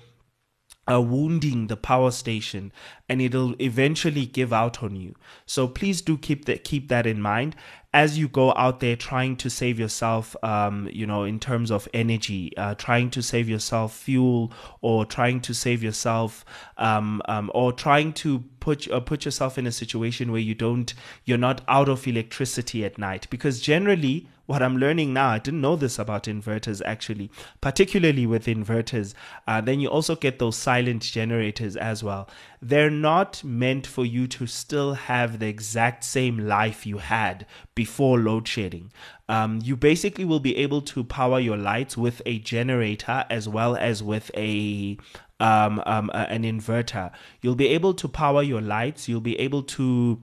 uh, 0.91 1.01
wounding 1.01 1.67
the 1.67 1.77
power 1.77 2.11
station 2.11 2.73
and 3.09 3.21
it'll 3.21 3.55
eventually 3.61 4.27
give 4.27 4.53
out 4.53 4.83
on 4.83 4.97
you. 4.97 5.15
So 5.45 5.69
please 5.69 6.01
do 6.01 6.17
keep 6.17 6.45
that 6.47 6.65
keep 6.65 6.89
that 6.89 7.07
in 7.07 7.21
mind 7.21 7.57
as 7.93 8.19
you 8.19 8.29
go 8.29 8.53
out 8.57 8.81
there 8.81 8.95
trying 8.95 9.37
to 9.37 9.49
save 9.49 9.79
yourself 9.79 10.37
um, 10.43 10.89
you 10.93 11.07
know 11.07 11.25
in 11.25 11.41
terms 11.41 11.71
of 11.71 11.89
energy 11.95 12.55
uh, 12.57 12.75
trying 12.75 13.09
to 13.09 13.23
save 13.23 13.49
yourself 13.49 13.97
fuel 13.97 14.53
or 14.83 15.07
trying 15.07 15.41
to 15.41 15.55
save 15.55 15.83
yourself 15.83 16.45
um, 16.77 17.23
um, 17.27 17.51
or 17.55 17.73
trying 17.73 18.13
to 18.13 18.45
put 18.61 18.91
uh, 18.91 19.01
put 19.01 19.25
yourself 19.25 19.57
in 19.57 19.67
a 19.67 19.73
situation 19.73 20.33
where 20.33 20.41
you 20.41 20.55
don't 20.55 20.93
you're 21.25 21.39
not 21.39 21.63
out 21.69 21.89
of 21.89 22.07
electricity 22.07 22.85
at 22.85 22.99
night. 22.99 23.27
Because 23.31 23.61
generally 23.61 24.29
what 24.47 24.63
I'm 24.63 24.77
learning 24.77 25.13
now, 25.13 25.29
I 25.29 25.39
didn't 25.39 25.61
know 25.61 25.77
this 25.77 25.99
about 25.99 26.25
inverters 26.25 26.81
actually, 26.85 27.31
particularly 27.61 28.27
with 28.27 28.47
inverters. 28.47 29.15
Uh, 29.47 29.61
then 29.61 29.81
you 29.81 29.89
also 29.89 30.17
get 30.17 30.39
those 30.39 30.57
silent 30.57 31.03
generators 31.03 31.77
as 31.77 32.03
well. 32.03 32.29
They're 32.63 32.91
not 32.91 33.43
meant 33.45 33.87
for 33.87 34.05
you 34.05 34.27
to 34.29 34.47
still 34.47 34.95
have 34.95 35.39
the 35.39 35.49
exact 35.49 36.05
same 36.05 36.39
life 36.39 36.87
you 36.87 36.99
had 36.99 37.47
before 37.75 38.19
load 38.19 38.47
shedding. 38.47 38.93
Um, 39.29 39.61
you 39.63 39.77
basically 39.77 40.25
will 40.25 40.41
be 40.41 40.57
able 40.57 40.83
to 40.83 41.03
power 41.03 41.41
your 41.41 41.57
lights 41.57 41.97
with 41.97 42.23
a 42.25 42.39
generator 42.39 43.25
as 43.29 43.49
well 43.49 43.77
as 43.77 44.03
with 44.03 44.31
a 44.37 44.97
um, 45.39 45.83
um, 45.85 46.11
an 46.15 46.45
inverter. 46.45 47.11
You'll 47.43 47.57
be 47.57 47.69
able 47.69 47.93
to 47.95 48.09
power 48.09 48.43
your 48.43 48.63
lights. 48.63 49.09
You'll 49.09 49.21
be 49.21 49.39
able 49.39 49.63
to 49.65 50.23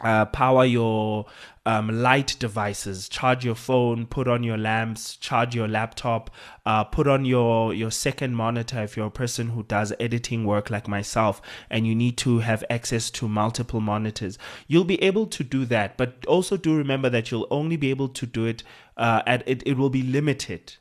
uh, 0.00 0.26
power 0.26 0.64
your 0.64 1.26
um, 1.66 1.88
light 2.00 2.36
devices, 2.38 3.08
charge 3.08 3.44
your 3.44 3.56
phone, 3.56 4.06
put 4.06 4.28
on 4.28 4.44
your 4.44 4.56
lamps, 4.56 5.16
charge 5.16 5.54
your 5.54 5.66
laptop, 5.66 6.30
uh, 6.64 6.84
put 6.84 7.08
on 7.08 7.24
your, 7.24 7.74
your 7.74 7.90
second 7.90 8.36
monitor 8.36 8.82
if 8.82 8.96
you're 8.96 9.08
a 9.08 9.10
person 9.10 9.50
who 9.50 9.64
does 9.64 9.92
editing 9.98 10.44
work 10.44 10.70
like 10.70 10.86
myself 10.86 11.42
and 11.68 11.86
you 11.86 11.94
need 11.94 12.16
to 12.18 12.38
have 12.38 12.62
access 12.70 13.10
to 13.10 13.28
multiple 13.28 13.80
monitors. 13.80 14.38
You'll 14.68 14.84
be 14.84 15.02
able 15.02 15.26
to 15.26 15.42
do 15.42 15.64
that, 15.66 15.96
but 15.96 16.24
also 16.26 16.56
do 16.56 16.76
remember 16.76 17.10
that 17.10 17.32
you'll 17.32 17.48
only 17.50 17.76
be 17.76 17.90
able 17.90 18.08
to 18.10 18.26
do 18.26 18.46
it 18.46 18.62
uh, 18.96 19.22
at 19.26 19.46
it, 19.48 19.62
it 19.66 19.76
will 19.76 19.90
be 19.90 20.02
limited. 20.02 20.74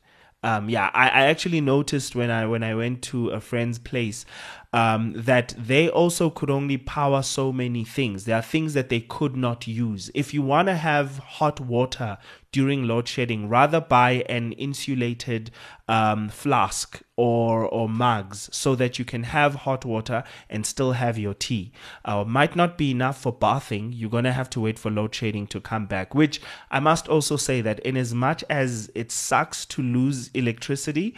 Um, 0.43 0.69
yeah, 0.69 0.91
I, 0.93 1.07
I 1.09 1.21
actually 1.25 1.59
noticed 1.59 2.15
when 2.15 2.29
I 2.29 2.45
when 2.45 2.61
I 2.61 2.75
went 2.75 3.01
to 3.03 3.29
a 3.29 3.39
friend's 3.39 3.79
place 3.79 4.25
um, 4.73 5.13
that 5.15 5.55
they 5.57 5.89
also 5.89 6.29
could 6.29 6.51
only 6.51 6.77
power 6.77 7.23
so 7.23 7.51
many 7.51 7.83
things. 7.83 8.25
There 8.25 8.35
are 8.35 8.43
things 8.43 8.73
that 8.75 8.89
they 8.89 8.99
could 8.99 9.35
not 9.35 9.65
use. 9.67 10.11
If 10.13 10.33
you 10.33 10.43
want 10.43 10.67
to 10.67 10.75
have 10.75 11.17
hot 11.17 11.59
water 11.59 12.17
during 12.55 12.87
load 12.87 13.05
shedding, 13.05 13.49
rather 13.49 13.81
buy 13.81 14.23
an 14.29 14.53
insulated 14.53 15.51
um, 15.89 16.29
flask 16.29 17.01
or 17.17 17.65
or 17.65 17.89
mugs 17.89 18.49
so 18.53 18.75
that 18.75 18.97
you 18.97 19.03
can 19.03 19.23
have 19.23 19.55
hot 19.55 19.83
water 19.83 20.23
and 20.49 20.65
still 20.65 20.93
have 20.93 21.17
your 21.17 21.33
tea. 21.33 21.73
Uh, 22.05 22.23
might 22.23 22.55
not 22.55 22.77
be 22.77 22.91
enough 22.91 23.19
for 23.21 23.33
bathing. 23.33 23.91
You're 23.91 24.09
gonna 24.09 24.31
have 24.31 24.49
to 24.51 24.61
wait 24.61 24.79
for 24.79 24.89
load 24.89 25.13
shedding 25.13 25.47
to 25.47 25.59
come 25.59 25.85
back. 25.85 26.15
Which 26.15 26.39
I 26.71 26.79
must 26.79 27.09
also 27.09 27.35
say 27.35 27.59
that 27.59 27.79
in 27.79 27.97
as 27.97 28.13
much 28.13 28.41
as 28.49 28.89
it 28.95 29.11
sucks 29.11 29.65
to 29.65 29.81
lose 29.81 30.29
electricity 30.33 31.13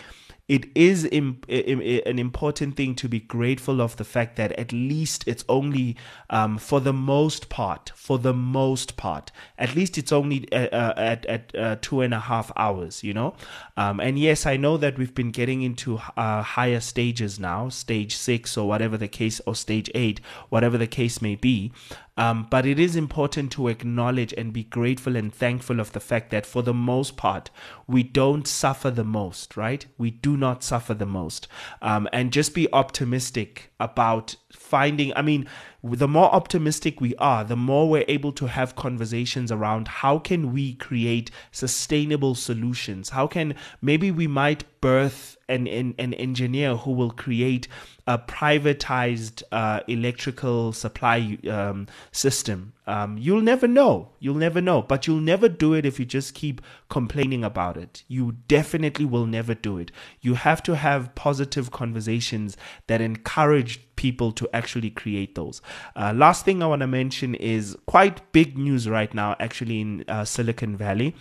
it 0.47 0.65
is 0.75 1.03
Im- 1.11 1.41
an 1.49 2.19
important 2.19 2.77
thing 2.77 2.95
to 2.95 3.09
be 3.09 3.19
grateful 3.19 3.81
of 3.81 3.97
the 3.97 4.05
fact 4.05 4.37
that 4.37 4.53
at 4.53 4.71
least 4.71 5.27
it's 5.27 5.43
only, 5.49 5.97
um, 6.29 6.57
for 6.57 6.79
the 6.79 6.93
most 6.93 7.49
part, 7.49 7.91
for 7.95 8.17
the 8.17 8.33
most 8.33 8.95
part, 8.95 9.31
at 9.57 9.75
least 9.75 9.97
it's 9.97 10.13
only 10.13 10.49
uh, 10.53 10.67
uh, 10.67 10.93
at, 10.95 11.25
at 11.25 11.55
uh, 11.55 11.75
two 11.81 11.99
and 11.99 12.13
a 12.13 12.19
half 12.19 12.49
hours, 12.55 13.03
you 13.03 13.13
know? 13.13 13.35
Um, 13.75 13.99
and 13.99 14.17
yes, 14.17 14.45
I 14.45 14.55
know 14.55 14.77
that 14.77 14.97
we've 14.97 15.13
been 15.13 15.31
getting 15.31 15.63
into 15.63 15.99
uh, 16.15 16.41
higher 16.41 16.79
stages 16.79 17.39
now, 17.39 17.67
stage 17.67 18.15
six 18.15 18.55
or 18.55 18.67
whatever 18.67 18.95
the 18.95 19.09
case, 19.09 19.41
or 19.45 19.53
stage 19.53 19.91
eight, 19.93 20.21
whatever 20.47 20.77
the 20.77 20.87
case 20.87 21.21
may 21.21 21.35
be. 21.35 21.73
Um, 22.17 22.47
but 22.49 22.65
it 22.65 22.79
is 22.79 22.95
important 22.95 23.51
to 23.53 23.67
acknowledge 23.67 24.33
and 24.33 24.51
be 24.51 24.63
grateful 24.63 25.15
and 25.15 25.33
thankful 25.33 25.79
of 25.79 25.93
the 25.93 25.99
fact 25.99 26.31
that 26.31 26.45
for 26.45 26.63
the 26.63 26.73
most 26.73 27.15
part, 27.15 27.49
we 27.85 28.03
don't 28.03 28.47
suffer 28.47 28.89
the 28.89 29.03
most, 29.03 29.55
right? 29.55 29.85
We 29.97 30.11
do 30.11 30.35
not 30.35 30.63
suffer 30.63 30.93
the 30.93 31.05
most. 31.05 31.47
Um, 31.81 32.09
and 32.11 32.33
just 32.33 32.55
be 32.55 32.71
optimistic 32.73 33.71
about 33.79 34.35
finding, 34.51 35.13
I 35.15 35.21
mean, 35.21 35.47
the 35.83 36.07
more 36.07 36.33
optimistic 36.33 36.99
we 36.99 37.15
are, 37.15 37.43
the 37.43 37.55
more 37.55 37.89
we're 37.89 38.05
able 38.07 38.31
to 38.33 38.47
have 38.47 38.75
conversations 38.75 39.51
around 39.51 39.87
how 39.87 40.19
can 40.19 40.51
we 40.51 40.73
create 40.75 41.31
sustainable 41.51 42.35
solutions? 42.35 43.09
How 43.09 43.27
can 43.27 43.55
maybe 43.81 44.11
we 44.11 44.27
might 44.27 44.63
birth 44.81 45.37
an, 45.49 45.67
an, 45.67 45.95
an 45.97 46.13
engineer 46.15 46.75
who 46.75 46.91
will 46.91 47.11
create 47.11 47.67
a 48.05 48.17
privatized 48.17 49.43
uh, 49.51 49.81
electrical 49.87 50.73
supply 50.73 51.37
um, 51.49 51.87
system. 52.11 52.73
Um, 52.87 53.17
you'll 53.17 53.41
never 53.41 53.67
know. 53.67 54.13
You'll 54.19 54.35
never 54.35 54.61
know. 54.61 54.81
But 54.81 55.05
you'll 55.05 55.19
never 55.19 55.49
do 55.49 55.73
it 55.73 55.85
if 55.85 55.99
you 55.99 56.05
just 56.05 56.33
keep 56.33 56.61
complaining 56.89 57.43
about 57.43 57.77
it. 57.77 58.03
You 58.07 58.37
definitely 58.47 59.05
will 59.05 59.25
never 59.25 59.53
do 59.53 59.77
it. 59.77 59.91
You 60.21 60.35
have 60.35 60.63
to 60.63 60.75
have 60.75 61.13
positive 61.13 61.71
conversations 61.71 62.57
that 62.87 63.01
encourage 63.01 63.81
people 63.97 64.31
to 64.31 64.49
actually 64.53 64.89
create 64.89 65.35
those. 65.35 65.61
Uh, 65.95 66.13
last 66.15 66.45
thing 66.45 66.63
I 66.63 66.67
want 66.67 66.81
to 66.81 66.87
mention 66.87 67.35
is 67.35 67.75
quite 67.85 68.31
big 68.31 68.57
news 68.57 68.87
right 68.87 69.13
now, 69.13 69.35
actually, 69.39 69.81
in 69.81 70.05
uh, 70.07 70.23
Silicon 70.23 70.77
Valley. 70.77 71.15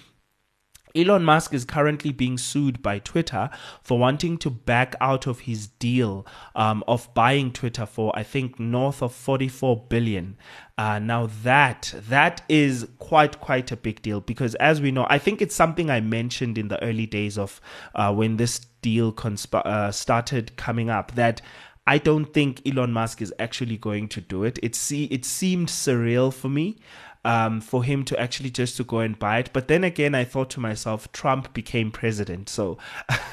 Elon 0.96 1.24
Musk 1.24 1.52
is 1.52 1.64
currently 1.64 2.12
being 2.12 2.38
sued 2.38 2.82
by 2.82 2.98
Twitter 2.98 3.50
for 3.82 3.98
wanting 3.98 4.38
to 4.38 4.50
back 4.50 4.94
out 5.00 5.26
of 5.26 5.40
his 5.40 5.66
deal 5.66 6.26
um, 6.54 6.82
of 6.88 7.12
buying 7.14 7.52
Twitter 7.52 7.84
for, 7.86 8.12
I 8.16 8.22
think, 8.22 8.58
north 8.58 9.02
of 9.02 9.14
44 9.14 9.84
billion. 9.88 10.36
Uh, 10.78 10.98
now 10.98 11.26
that 11.42 11.94
that 12.08 12.42
is 12.48 12.86
quite 12.98 13.40
quite 13.40 13.72
a 13.72 13.76
big 13.76 14.02
deal 14.02 14.20
because, 14.20 14.54
as 14.56 14.80
we 14.80 14.90
know, 14.90 15.06
I 15.08 15.18
think 15.18 15.40
it's 15.40 15.54
something 15.54 15.90
I 15.90 16.00
mentioned 16.00 16.58
in 16.58 16.68
the 16.68 16.82
early 16.82 17.06
days 17.06 17.38
of 17.38 17.60
uh, 17.94 18.12
when 18.12 18.36
this 18.36 18.58
deal 18.82 19.12
consp- 19.12 19.54
uh, 19.54 19.90
started 19.90 20.56
coming 20.56 20.90
up 20.90 21.14
that 21.14 21.40
I 21.86 21.98
don't 21.98 22.26
think 22.26 22.66
Elon 22.66 22.92
Musk 22.92 23.22
is 23.22 23.32
actually 23.38 23.76
going 23.76 24.08
to 24.08 24.20
do 24.20 24.42
it. 24.42 24.58
It 24.62 24.74
see 24.74 25.04
it 25.04 25.24
seemed 25.24 25.68
surreal 25.68 26.34
for 26.34 26.48
me. 26.48 26.78
Um, 27.26 27.60
for 27.60 27.82
him 27.82 28.04
to 28.04 28.20
actually 28.20 28.50
just 28.50 28.76
to 28.76 28.84
go 28.84 29.00
and 29.00 29.18
buy 29.18 29.38
it. 29.38 29.50
But 29.52 29.66
then 29.66 29.82
again, 29.82 30.14
I 30.14 30.22
thought 30.22 30.48
to 30.50 30.60
myself, 30.60 31.10
Trump 31.10 31.52
became 31.52 31.90
president, 31.90 32.48
so 32.48 32.78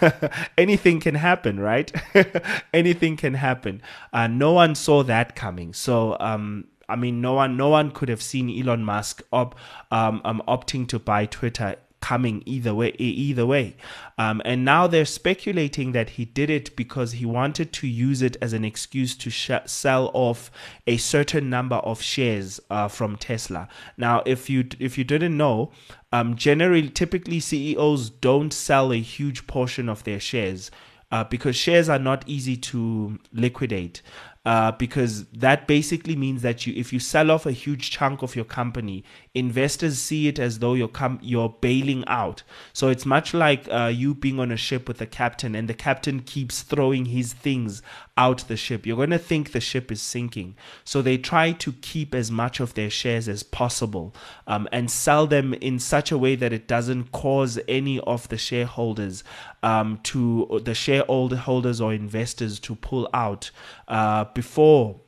anything 0.57 0.99
can 0.99 1.13
happen, 1.13 1.59
right? 1.59 1.91
anything 2.73 3.17
can 3.17 3.35
happen. 3.35 3.83
Uh, 4.11 4.25
no 4.25 4.53
one 4.53 4.73
saw 4.73 5.03
that 5.03 5.35
coming. 5.35 5.73
So 5.73 6.17
um, 6.19 6.69
I 6.89 6.95
mean, 6.95 7.21
no 7.21 7.33
one, 7.33 7.57
no 7.57 7.69
one 7.69 7.91
could 7.91 8.09
have 8.09 8.21
seen 8.21 8.49
Elon 8.49 8.83
Musk 8.83 9.21
op, 9.31 9.55
um, 9.91 10.21
um, 10.25 10.41
opting 10.47 10.87
to 10.89 10.99
buy 10.99 11.25
Twitter 11.25 11.77
coming 12.03 12.43
either 12.45 12.75
way 12.75 12.89
either 12.99 13.45
way. 13.45 13.77
Um, 14.17 14.41
and 14.43 14.65
now 14.65 14.87
they're 14.87 15.05
speculating 15.05 15.93
that 15.93 16.09
he 16.11 16.25
did 16.25 16.49
it 16.49 16.75
because 16.75 17.13
he 17.13 17.25
wanted 17.25 17.71
to 17.79 17.87
use 17.87 18.21
it 18.21 18.35
as 18.41 18.51
an 18.51 18.65
excuse 18.65 19.15
to 19.15 19.29
sh- 19.29 19.65
sell 19.65 20.11
off 20.13 20.51
a 20.85 20.97
certain 20.97 21.49
number 21.49 21.77
of 21.77 22.01
shares 22.01 22.59
uh, 22.69 22.89
from 22.89 23.15
tesla. 23.15 23.69
Now 23.95 24.21
if 24.25 24.49
you 24.49 24.67
if 24.79 24.97
you 24.97 25.05
didn't 25.05 25.37
know 25.37 25.71
um, 26.11 26.35
generally 26.35 26.89
typically 26.89 27.39
ceos 27.39 28.09
don't 28.09 28.51
sell 28.51 28.91
a 28.91 28.99
huge 28.99 29.47
portion 29.47 29.87
of 29.87 30.03
their 30.03 30.19
shares 30.19 30.71
uh, 31.13 31.23
because 31.25 31.55
shares 31.55 31.89
are 31.89 31.99
not 31.99 32.23
easy 32.27 32.57
to 32.57 33.19
liquidate 33.31 34.01
uh, 34.45 34.71
because 34.71 35.25
that 35.27 35.67
basically 35.67 36.15
means 36.15 36.41
that 36.41 36.65
you, 36.67 36.73
if 36.75 36.91
you 36.91 36.99
sell 36.99 37.31
off 37.31 37.45
a 37.45 37.51
huge 37.51 37.91
chunk 37.91 38.21
of 38.23 38.35
your 38.35 38.43
company, 38.43 39.03
investors 39.33 39.99
see 39.99 40.27
it 40.27 40.37
as 40.37 40.59
though 40.59 40.73
you're 40.73 40.87
com- 40.87 41.19
you're 41.21 41.55
bailing 41.61 42.03
out. 42.07 42.43
So 42.73 42.89
it's 42.89 43.05
much 43.05 43.33
like 43.33 43.67
uh, 43.71 43.91
you 43.93 44.15
being 44.15 44.39
on 44.39 44.51
a 44.51 44.57
ship 44.57 44.87
with 44.87 44.99
a 45.01 45.05
captain, 45.05 45.55
and 45.55 45.69
the 45.69 45.73
captain 45.73 46.19
keeps 46.21 46.61
throwing 46.61 47.05
his 47.05 47.31
things 47.31 47.81
out 48.15 48.47
the 48.47 48.57
ship. 48.57 48.85
You're 48.85 48.97
going 48.97 49.09
to 49.09 49.17
think 49.17 49.51
the 49.51 49.59
ship 49.59 49.91
is 49.91 50.01
sinking. 50.01 50.55
So 50.83 51.01
they 51.01 51.17
try 51.17 51.51
to 51.53 51.71
keep 51.73 52.13
as 52.13 52.29
much 52.29 52.59
of 52.59 52.75
their 52.75 52.89
shares 52.89 53.27
as 53.27 53.41
possible 53.41 54.15
um, 54.45 54.67
and 54.71 54.89
sell 54.89 55.25
them 55.25 55.53
in 55.55 55.79
such 55.79 56.11
a 56.11 56.17
way 56.17 56.35
that 56.35 56.53
it 56.53 56.67
doesn't 56.67 57.11
cause 57.11 57.59
any 57.67 57.99
of 58.01 58.29
the 58.29 58.37
shareholders 58.37 59.23
um, 59.63 59.99
to 60.03 60.61
the 60.63 60.75
shareholders 60.75 61.81
or 61.81 61.93
investors 61.93 62.59
to 62.59 62.75
pull 62.75 63.09
out 63.13 63.49
uh, 63.87 64.25
before 64.25 64.99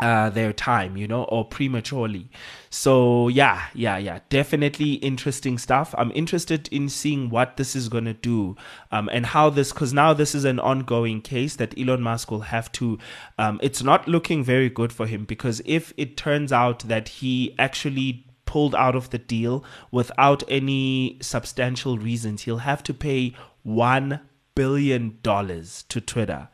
uh, 0.00 0.28
their 0.30 0.52
time, 0.52 0.96
you 0.96 1.08
know, 1.08 1.24
or 1.24 1.44
prematurely. 1.44 2.30
So 2.70 3.28
yeah, 3.28 3.68
yeah, 3.74 3.96
yeah, 3.96 4.20
definitely 4.28 4.94
interesting 4.94 5.56
stuff. 5.58 5.94
I'm 5.96 6.12
interested 6.14 6.68
in 6.68 6.88
seeing 6.88 7.30
what 7.30 7.56
this 7.56 7.74
is 7.74 7.88
gonna 7.88 8.14
do, 8.14 8.56
um, 8.92 9.08
and 9.12 9.26
how 9.26 9.50
this, 9.50 9.72
because 9.72 9.92
now 9.94 10.12
this 10.12 10.34
is 10.34 10.44
an 10.44 10.60
ongoing 10.60 11.22
case 11.22 11.56
that 11.56 11.78
Elon 11.78 12.02
Musk 12.02 12.30
will 12.30 12.40
have 12.40 12.70
to. 12.72 12.98
Um, 13.38 13.58
it's 13.62 13.82
not 13.82 14.06
looking 14.06 14.44
very 14.44 14.68
good 14.68 14.92
for 14.92 15.06
him 15.06 15.24
because 15.24 15.62
if 15.64 15.92
it 15.96 16.16
turns 16.16 16.52
out 16.52 16.80
that 16.80 17.08
he 17.08 17.54
actually 17.58 18.26
pulled 18.44 18.74
out 18.74 18.94
of 18.94 19.10
the 19.10 19.18
deal 19.18 19.64
without 19.90 20.42
any 20.48 21.18
substantial 21.20 21.98
reasons, 21.98 22.42
he'll 22.42 22.58
have 22.58 22.82
to 22.82 22.94
pay 22.94 23.34
one 23.62 24.20
billion 24.54 25.18
dollars 25.22 25.84
to 25.88 26.00
Twitter. 26.00 26.48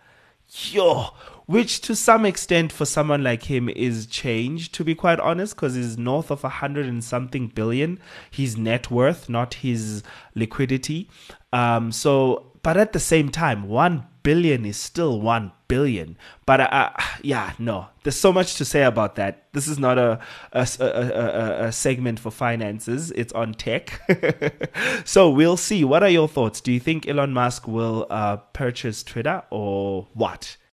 Yo, 0.54 1.14
which 1.47 1.80
to 1.80 1.97
some 1.97 2.26
extent 2.26 2.73
for 2.73 2.85
someone 2.85 3.23
like 3.23 3.44
him 3.44 3.71
is 3.71 4.06
change 4.06 4.71
to 4.73 4.85
be 4.85 4.94
quite 4.94 5.18
honest 5.18 5.56
because 5.56 5.75
he's 5.75 5.97
north 5.97 6.30
of 6.30 6.44
a 6.44 6.49
hundred 6.50 6.87
and 6.87 7.02
something 7.02 7.49
billion. 7.49 7.99
His 8.30 8.56
net 8.56 8.90
worth 8.90 9.30
not 9.30 9.54
his 9.54 10.02
liquidity. 10.35 11.09
Um 11.54 11.90
so 11.90 12.51
but 12.62 12.76
at 12.76 12.92
the 12.92 13.00
same 13.00 13.28
time 13.28 13.69
one 13.69 14.07
billion 14.23 14.64
is 14.64 14.76
still 14.76 15.21
one 15.21 15.52
billion. 15.69 16.16
But 16.47 16.61
uh, 16.61 16.69
uh 16.71 17.02
yeah 17.23 17.52
no. 17.59 17.87
There's 18.02 18.19
so 18.19 18.33
much 18.33 18.57
to 18.57 18.64
say 18.64 18.83
about 18.83 19.16
that. 19.16 19.47
This 19.52 19.69
is 19.69 19.78
not 19.78 19.99
a 19.99 20.21
a, 20.52 20.66
a, 20.81 20.87
a, 20.87 21.64
a 21.66 21.73
segment 21.73 22.21
for 22.21 22.31
finances. 22.31 23.11
It's 23.12 23.33
on 23.33 23.54
tech. 23.54 24.00
So 25.04 25.31
we'll 25.31 25.57
see. 25.57 25.85
What 25.85 26.02
are 26.02 26.09
your 26.09 26.28
thoughts? 26.28 26.61
Do 26.61 26.73
you 26.73 26.81
think 26.81 27.09
elon 27.09 27.33
musk 27.33 27.66
will 27.66 28.07
uh, 28.11 28.37
purchase 28.37 29.02
twitter 29.02 29.42
or 29.50 30.09
what 30.14 30.57